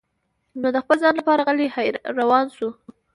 نو 0.61 0.67
د 0.75 0.77
خپل 0.83 0.97
ځان 1.03 1.13
لپاره 1.19 1.45
غلی 1.47 1.67
روان 2.19 2.45
شو. 2.55 2.69